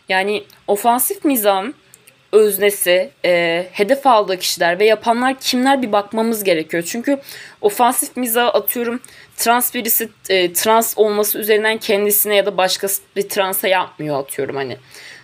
[0.08, 1.74] Yani ofansif mizahın
[2.34, 6.82] öznesi, e, hedef aldığı kişiler ve yapanlar kimler bir bakmamız gerekiyor.
[6.86, 7.18] Çünkü
[7.60, 9.00] ofansif mizah atıyorum
[9.36, 14.76] trans birisi e, trans olması üzerinden kendisine ya da başka bir transa yapmıyor atıyorum hani.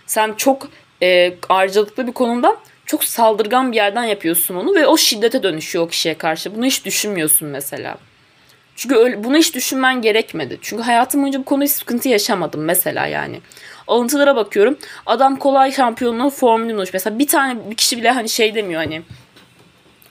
[0.07, 0.69] Sen çok
[1.03, 5.87] e, harcalıklı bir konumdan çok saldırgan bir yerden yapıyorsun onu ve o şiddete dönüşüyor o
[5.87, 6.55] kişiye karşı.
[6.55, 7.97] Bunu hiç düşünmüyorsun mesela.
[8.75, 10.59] Çünkü öyle, bunu hiç düşünmen gerekmedi.
[10.61, 13.41] Çünkü hayatım boyunca bu konuda hiç sıkıntı yaşamadım mesela yani.
[13.91, 14.77] Alıntılara bakıyorum.
[15.05, 16.93] Adam kolay şampiyonluğu formülünü unuş.
[16.93, 19.01] Mesela bir tane bir kişi bile hani şey demiyor hani.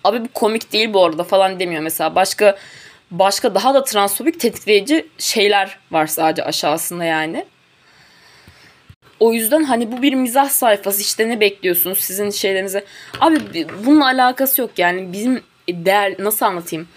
[0.05, 2.15] Abi bu komik değil bu arada falan demiyor mesela.
[2.15, 2.59] Başka
[3.11, 7.45] başka daha da transfobik tetikleyici şeyler var sadece aşağısında yani.
[9.21, 12.85] O yüzden hani bu bir mizah sayfası işte ne bekliyorsunuz sizin şeylerinize.
[13.21, 16.89] Abi bununla alakası yok yani bizim değer nasıl anlatayım?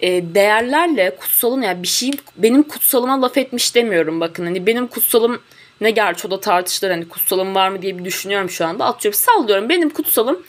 [0.00, 5.40] E, değerlerle kutsalın yani bir şeyim benim kutsalıma laf etmiş demiyorum bakın hani benim kutsalım
[5.80, 9.18] ne gerçi o da tartışılır hani kutsalım var mı diye bir düşünüyorum şu anda atıyorum
[9.20, 10.42] sallıyorum benim kutsalım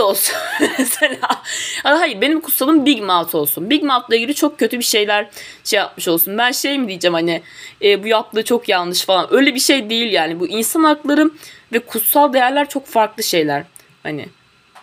[0.00, 0.36] olsun
[0.78, 1.42] mesela.
[1.82, 3.70] Hayır benim kutsalım Big Mouth olsun.
[3.70, 5.30] Big Mouth'la ilgili çok kötü bir şeyler
[5.64, 6.38] şey yapmış olsun.
[6.38, 7.42] Ben şey mi diyeceğim hani
[7.82, 9.34] e, bu yaptığı çok yanlış falan.
[9.34, 10.40] Öyle bir şey değil yani.
[10.40, 11.30] Bu insan hakları
[11.72, 13.64] ve kutsal değerler çok farklı şeyler.
[14.02, 14.28] Hani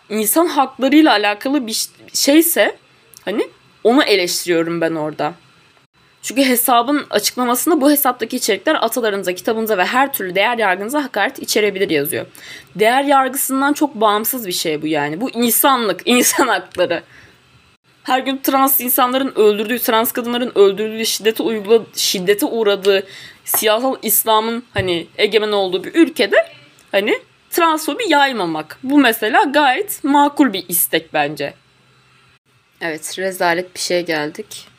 [0.10, 2.76] insan haklarıyla alakalı bir şeyse
[3.26, 3.50] hani
[3.84, 5.34] onu eleştiriyorum ben orada.
[6.22, 11.90] Çünkü hesabın açıklamasında bu hesaptaki içerikler atalarınıza, kitabınıza ve her türlü değer yargınıza hakaret içerebilir
[11.90, 12.26] yazıyor.
[12.76, 15.22] Değer yargısından çok bağımsız bir şey bu yani.
[15.22, 17.04] Bu insanlık, insan hakları.
[18.04, 23.04] Her gün trans insanların öldürdüğü, trans kadınların öldürüldüğü, şiddete uygula şiddete uğradığı,
[23.46, 26.36] siyasal İslam'ın hani egemen olduğu bir ülkede
[26.92, 28.78] hani transfobi yaymamak.
[28.84, 31.54] Bu mesela gayet makul bir istek bence.
[32.82, 34.71] Evet, rezalet bir şey geldik.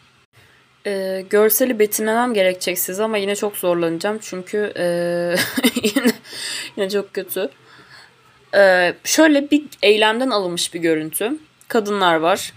[0.86, 4.84] Ee, görseli betimlemem gerekecek size ama yine çok zorlanacağım çünkü e,
[5.82, 6.12] yine,
[6.76, 7.50] yine çok kötü.
[8.54, 11.38] Ee, şöyle bir eylemden alınmış bir görüntü.
[11.68, 12.52] Kadınlar var.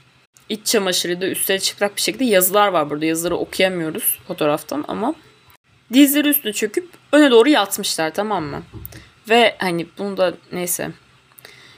[0.50, 3.06] İç çamaşırı da üstleri çıplak bir şekilde yazılar var burada.
[3.06, 5.16] Yazıları okuyamıyoruz fotoğraftan ama
[5.94, 8.64] dizleri üstüne çöküp öne doğru yatmışlar tamam mı?
[9.30, 10.92] Ve hani bunu da neyse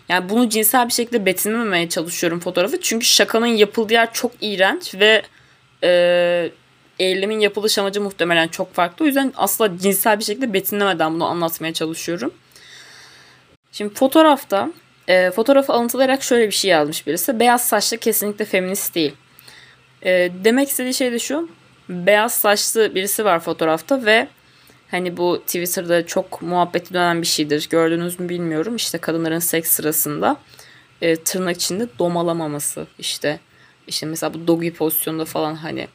[0.09, 2.81] yani bunu cinsel bir şekilde betimlememeye çalışıyorum fotoğrafı.
[2.81, 5.21] Çünkü şakanın yapıldığı yer çok iğrenç ve
[5.83, 6.51] e,
[6.99, 9.05] eylemin yapılış amacı muhtemelen çok farklı.
[9.05, 12.33] O yüzden asla cinsel bir şekilde betimlemeden bunu anlatmaya çalışıyorum.
[13.71, 14.71] Şimdi fotoğrafta
[15.07, 17.39] e, fotoğrafı alıntılayarak şöyle bir şey yazmış birisi.
[17.39, 19.15] Beyaz saçlı kesinlikle feminist değil.
[20.05, 21.49] E, demek istediği şey de şu.
[21.89, 24.27] Beyaz saçlı birisi var fotoğrafta ve
[24.91, 27.67] hani bu Twitter'da çok muhabbeti dönen bir şeydir.
[27.69, 28.75] Gördünüz mü bilmiyorum.
[28.75, 30.37] İşte kadınların seks sırasında
[31.01, 33.39] e, tırnak içinde domalamaması işte
[33.87, 35.87] işte mesela bu doggy pozisyonunda falan hani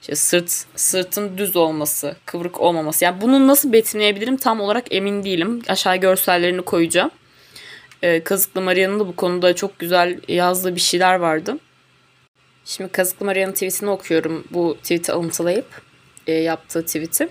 [0.00, 3.04] işte sırt sırtın düz olması, kıvrık olmaması.
[3.04, 5.62] Yani bunu nasıl betimleyebilirim tam olarak emin değilim.
[5.68, 7.10] Aşağı görsellerini koyacağım.
[8.02, 11.58] Ee, Kazıklı Maria'nın da bu konuda çok güzel yazdığı bir şeyler vardı.
[12.64, 14.44] Şimdi Kazıklı Maria'nın tweetini okuyorum.
[14.50, 15.82] Bu tweet'i alıntılayıp
[16.26, 17.28] e, yaptığı tweet'i.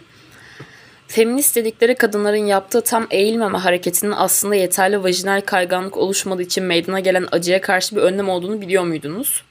[1.07, 7.27] Feminist dedikleri kadınların yaptığı tam eğilmeme hareketinin aslında yeterli vajinal kayganlık oluşmadığı için meydana gelen
[7.31, 9.43] acıya karşı bir önlem olduğunu biliyor muydunuz?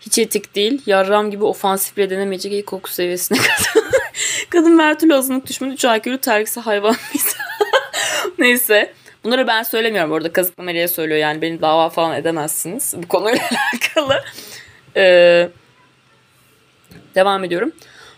[0.00, 0.82] Hiç etik değil.
[0.86, 3.38] Yarram gibi ofansif bile denemeyecek ilk koku seviyesine
[3.74, 3.84] kadar.
[4.50, 6.96] Kadın her türlü azınlık düşmanı 3 IQ'lu tergisi hayvan
[8.38, 8.92] Neyse.
[9.24, 10.32] Bunları ben söylemiyorum orada.
[10.32, 13.42] Kazıklı Meryem'e söylüyor yani beni dava falan edemezsiniz bu konuyla
[13.74, 14.24] alakalı.
[14.96, 15.48] Ee,
[17.14, 17.72] devam ediyorum.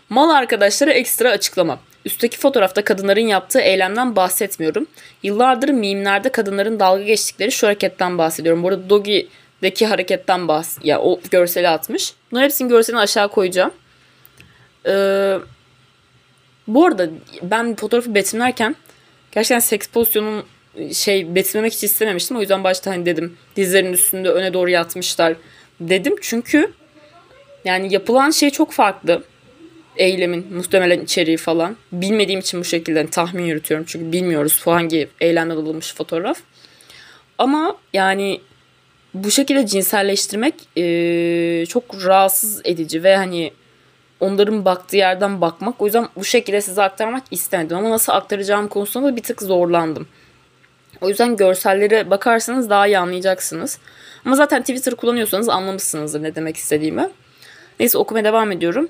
[0.09, 1.79] Mal arkadaşlara ekstra açıklama.
[2.05, 4.87] Üstteki fotoğrafta kadınların yaptığı eylemden bahsetmiyorum.
[5.23, 8.63] Yıllardır mimlerde kadınların dalga geçtikleri şu hareketten bahsediyorum.
[8.63, 8.89] Burada
[9.63, 12.15] Dogi'deki hareketten bahs ya o görseli atmış.
[12.31, 13.71] Bunların hepsinin görselini aşağı koyacağım.
[14.87, 15.39] Ee,
[16.67, 17.09] bu arada
[17.43, 18.77] ben fotoğrafı betimlerken
[19.33, 20.45] gerçekten seks pozisyonun
[20.93, 22.37] şey betimlemek hiç istememiştim.
[22.37, 25.35] O yüzden başta hani dedim dizlerin üstünde öne doğru yatmışlar
[25.81, 26.17] dedim.
[26.21, 26.73] Çünkü
[27.65, 29.23] yani yapılan şey çok farklı
[29.97, 31.77] eylemin muhtemelen içeriği falan.
[31.93, 33.87] Bilmediğim için bu şekilde hani tahmin yürütüyorum.
[33.89, 36.39] Çünkü bilmiyoruz hangi eylemde alınmış fotoğraf.
[37.39, 38.41] Ama yani
[39.15, 43.53] bu şekilde cinselleştirmek e, çok rahatsız edici ve hani
[44.21, 45.81] onların baktığı yerden bakmak.
[45.83, 47.77] O yüzden bu şekilde size aktarmak istemedim.
[47.77, 50.09] Ama nasıl aktaracağım konusunda da bir tık zorlandım.
[51.01, 53.79] O yüzden görsellere bakarsanız daha iyi anlayacaksınız.
[54.25, 57.11] Ama zaten Twitter kullanıyorsanız anlamışsınızdır ne demek istediğimi.
[57.81, 58.89] Neyse okumaya devam ediyorum.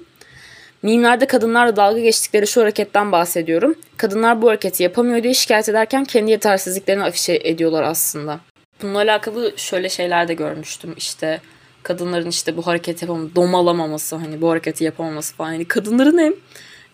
[0.82, 3.74] Mimlerde kadınlarla dalga geçtikleri şu hareketten bahsediyorum.
[3.96, 8.40] Kadınlar bu hareketi yapamıyor diye şikayet ederken kendi yetersizliklerini afişe ediyorlar aslında.
[8.82, 10.94] Bununla alakalı şöyle şeyler de görmüştüm.
[10.96, 11.40] İşte
[11.82, 15.52] kadınların işte bu hareketi yapamaması, domalamaması, hani bu hareketi yapamaması falan.
[15.52, 16.32] Yani kadınların hem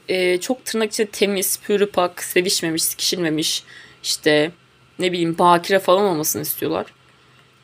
[0.08, 3.64] e, çok tırnak içinde temiz, pürüpak, sevişmemiş, sikişilmemiş,
[4.02, 4.50] işte
[4.98, 6.86] ne bileyim bakire falan olmasını istiyorlar.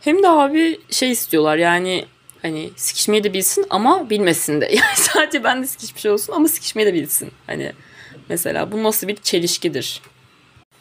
[0.00, 2.06] Hem de abi şey istiyorlar yani
[2.42, 4.66] Hani sikişmeyi de bilsin ama bilmesin de.
[4.74, 7.30] Yani sadece ben de sikişmiş olsun ama sikişmeyi de bilsin.
[7.46, 7.72] Hani
[8.28, 10.02] mesela bu nasıl bir çelişkidir?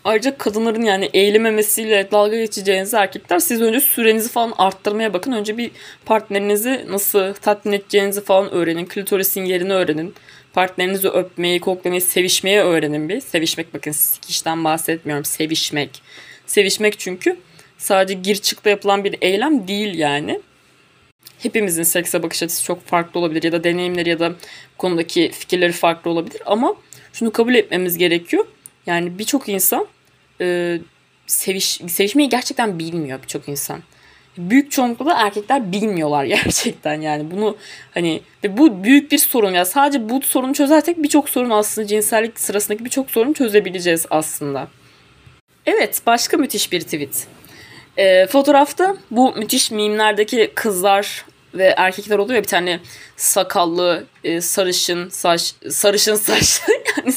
[0.06, 5.32] Ayrıca kadınların yani eğilememesiyle dalga geçeceğiniz erkekler siz önce sürenizi falan arttırmaya bakın.
[5.32, 5.72] Önce bir
[6.06, 8.86] partnerinizi nasıl tatmin edeceğinizi falan öğrenin.
[8.86, 10.14] Klitorisin yerini öğrenin.
[10.54, 13.22] Partnerinizi öpmeyi, koklamayı, sevişmeyi öğrenin bir.
[13.22, 15.26] Sevişmek bakın sikişten bahsetmiyorum.
[15.26, 16.02] Sevişmek.
[16.46, 17.38] Sevişmek çünkü
[17.78, 20.42] sadece gir çıkta yapılan bir eylem değil yani
[21.40, 24.32] hepimizin sekse bakış açısı çok farklı olabilir ya da deneyimleri ya da
[24.78, 26.76] konudaki fikirleri farklı olabilir ama
[27.14, 28.46] şunu kabul etmemiz gerekiyor.
[28.86, 29.88] Yani birçok insan
[30.42, 30.80] e,
[31.28, 33.84] seviş, sevişmeyi gerçekten bilmiyor birçok insan.
[34.38, 37.58] Büyük çoğunlukla erkekler bilmiyorlar gerçekten yani bunu
[37.94, 42.40] hani ve bu büyük bir sorun ya sadece bu sorunu çözersek birçok sorun aslında cinsellik
[42.40, 44.68] sırasındaki birçok sorunu çözebileceğiz aslında.
[45.66, 47.28] Evet başka müthiş bir tweet.
[47.98, 52.80] E, fotoğrafta bu müthiş mimlerdeki kızlar ve erkekler oluyor ya bir tane
[53.16, 57.14] sakallı, e, sarışın saç, sarışın saçlı yani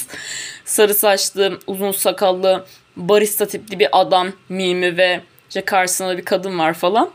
[0.65, 2.67] sarı saçlı, uzun sakallı,
[2.97, 7.11] barista tipli bir adam mimi ve işte karşısında bir kadın var falan.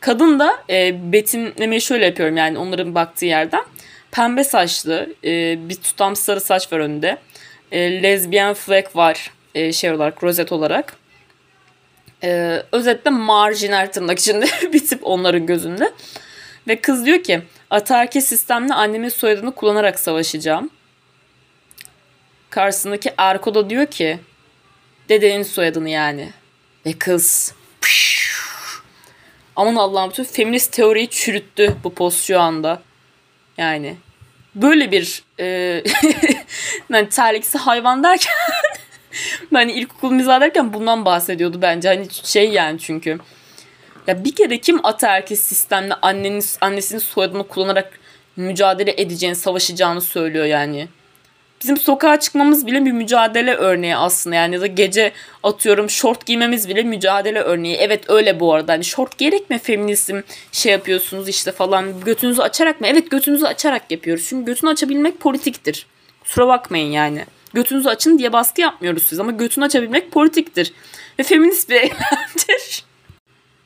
[0.00, 3.64] Kadın da e, betimlemeyi şöyle yapıyorum yani onların baktığı yerden.
[4.10, 7.18] Pembe saçlı, e, bir tutam sarı saç var önünde.
[7.72, 10.96] E, lezbiyen flag var e, şey olarak, rozet olarak.
[12.24, 15.92] E, özetle marjinal tırnak içinde bir tip onların gözünde.
[16.68, 20.70] Ve kız diyor ki atarki sistemle annemin soyadını kullanarak savaşacağım.
[22.50, 24.18] Karşısındaki Erko da diyor ki
[25.08, 26.32] dedenin soyadını yani.
[26.86, 27.54] Ve kız
[29.56, 32.82] aman Allah'ım bütün feminist teoriyi çürüttü bu post şu anda.
[33.58, 33.96] Yani
[34.54, 35.44] böyle bir e,
[36.90, 38.34] yani terliksi hayvan derken
[39.52, 41.88] hani ilkokul mizah derken bundan bahsediyordu bence.
[41.88, 43.18] Hani şey yani çünkü
[44.06, 47.98] ya bir kere kim ataerkil sistemle annenin, annesinin soyadını kullanarak
[48.36, 50.88] mücadele edeceğini, savaşacağını söylüyor yani.
[51.62, 56.68] Bizim sokağa çıkmamız bile bir mücadele örneği aslında yani ya da gece atıyorum şort giymemiz
[56.68, 57.76] bile mücadele örneği.
[57.76, 60.20] Evet öyle bu arada hani şort gerek mi feminizm
[60.52, 62.86] şey yapıyorsunuz işte falan götünüzü açarak mı?
[62.86, 64.26] Evet götünüzü açarak yapıyoruz.
[64.28, 65.86] Çünkü götünü açabilmek politiktir.
[66.20, 67.24] Kusura bakmayın yani.
[67.54, 70.72] Götünüzü açın diye baskı yapmıyoruz siz ama götünü açabilmek politiktir.
[71.18, 72.85] Ve feminist bir eylemdir.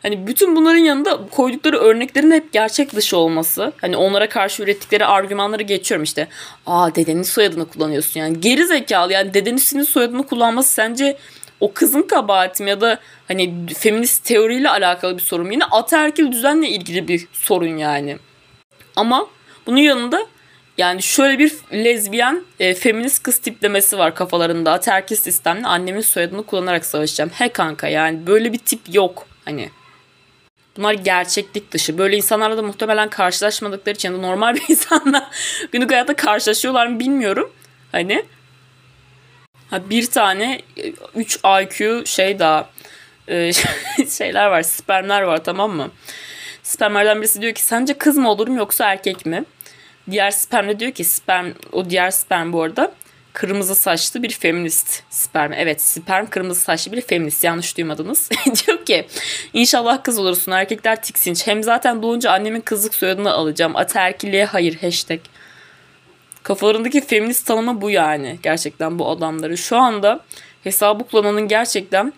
[0.02, 3.72] Hani bütün bunların yanında koydukları örneklerin hep gerçek dışı olması.
[3.80, 6.28] Hani onlara karşı ürettikleri argümanları geçiyorum işte.
[6.66, 8.40] Aa dedenin soyadını kullanıyorsun yani.
[8.40, 11.16] Geri zekalı yani dedenin soyadını kullanması sence
[11.60, 15.50] o kızın kabahati ya da hani feminist teoriyle alakalı bir sorun?
[15.50, 18.18] Yine ataerkil düzenle ilgili bir sorun yani.
[18.96, 19.26] Ama
[19.66, 20.26] bunun yanında
[20.78, 24.72] Yani şöyle bir lezbiyen e, feminist kız tiplemesi var kafalarında.
[24.72, 27.30] Ataerkil sistemle annemin soyadını kullanarak savaşacağım.
[27.30, 29.26] He kanka yani böyle bir tip yok.
[29.44, 29.70] Hani
[30.76, 31.98] Bunlar gerçeklik dışı.
[31.98, 35.30] Böyle insanlarla da muhtemelen karşılaşmadıkları için ya da normal bir insanla
[35.72, 37.52] günlük hayatta karşılaşıyorlar mı bilmiyorum.
[37.92, 38.24] Hani
[39.70, 40.62] ha bir tane
[41.14, 42.68] 3 IQ şey daha
[43.28, 43.52] e,
[44.18, 45.90] şeyler var, spermler var tamam mı?
[46.62, 49.44] Spermlerden birisi diyor ki sence kız mı olurum yoksa erkek mi?
[50.10, 52.92] Diğer sperm de diyor ki sperm o diğer sperm bu arada
[53.32, 55.52] kırmızı saçlı bir feminist sperm.
[55.52, 57.44] Evet sperm kırmızı saçlı bir feminist.
[57.44, 58.30] Yanlış duymadınız.
[58.66, 59.06] Diyor ki
[59.52, 60.52] inşallah kız olursun.
[60.52, 61.46] Erkekler tiksinç.
[61.46, 63.76] Hem zaten doğunca annemin kızlık soyadını alacağım.
[63.76, 64.78] Ataerkilliğe hayır.
[64.80, 65.20] Hashtag.
[66.42, 68.38] Kafalarındaki feminist tanımı bu yani.
[68.42, 69.58] Gerçekten bu adamları.
[69.58, 70.20] Şu anda
[70.64, 72.12] hesabı kullananın gerçekten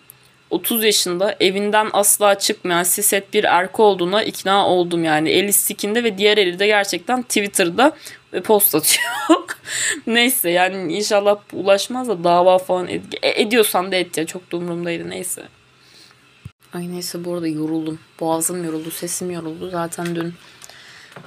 [0.53, 5.29] 30 yaşında evinden asla çıkmayan siset bir erkek olduğuna ikna oldum yani.
[5.29, 7.97] Eli stikinde ve diğer eli de gerçekten Twitter'da
[8.43, 9.03] post atıyor.
[10.07, 14.57] neyse yani inşallah ulaşmaz da dava falan ed- e- ediyorsan da et ya çok da
[14.57, 15.43] umurumdaydı neyse.
[16.73, 17.99] Ay neyse bu arada yoruldum.
[18.19, 19.69] Boğazım yoruldu, sesim yoruldu.
[19.69, 20.33] Zaten dün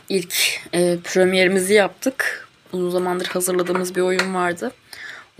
[0.08, 2.48] ilk e, premierimizi yaptık.
[2.72, 4.72] Uzun zamandır hazırladığımız bir oyun vardı.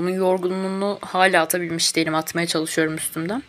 [0.00, 2.14] Onun yorgunluğunu hala atabilmiş değilim.
[2.14, 3.42] Atmaya çalışıyorum üstümden.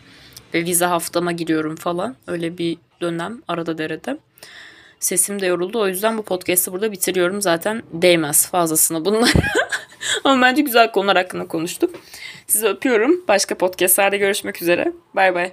[0.54, 2.16] Ve vize haftama giriyorum falan.
[2.26, 4.18] Öyle bir dönem arada derede.
[5.00, 5.80] Sesim de yoruldu.
[5.80, 7.42] O yüzden bu podcast'ı burada bitiriyorum.
[7.42, 9.32] Zaten değmez fazlasına bunlar.
[10.24, 11.94] Ama bence güzel konular hakkında konuştuk.
[12.46, 13.24] Sizi öpüyorum.
[13.28, 14.92] Başka podcast'larda görüşmek üzere.
[15.14, 15.52] Bay bay.